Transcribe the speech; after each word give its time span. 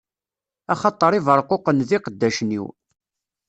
Axaṭer 0.73 1.11
Ibeṛquqen 1.13 1.77
d 1.87 1.89
iqeddacen-iw. 1.97 2.65